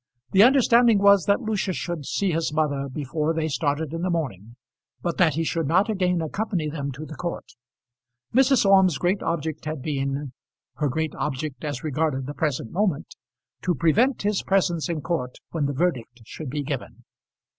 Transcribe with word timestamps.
The 0.31 0.41
understanding 0.41 0.97
was 0.97 1.25
that 1.25 1.41
Lucius 1.41 1.75
should 1.77 2.07
see 2.07 2.31
his 2.31 2.51
mother 2.51 2.87
before 2.91 3.35
they 3.35 3.47
started 3.47 3.93
in 3.93 4.01
the 4.01 4.09
morning, 4.09 4.55
but 5.03 5.19
that 5.19 5.35
he 5.35 5.43
should 5.43 5.67
not 5.67 5.91
again 5.91 6.23
accompany 6.23 6.67
them 6.71 6.91
to 6.93 7.05
the 7.05 7.13
court. 7.13 7.45
Mrs. 8.33 8.65
Orme's 8.65 8.97
great 8.97 9.21
object 9.21 9.65
had 9.65 9.83
been, 9.83 10.33
her 10.77 10.89
great 10.89 11.13
object 11.13 11.63
as 11.63 11.83
regarded 11.83 12.25
the 12.25 12.33
present 12.33 12.71
moment, 12.71 13.15
to 13.61 13.75
prevent 13.75 14.23
his 14.23 14.41
presence 14.41 14.89
in 14.89 15.01
court 15.01 15.35
when 15.51 15.67
the 15.67 15.71
verdict 15.73 16.21
should 16.25 16.49
be 16.49 16.63
given. 16.63 17.03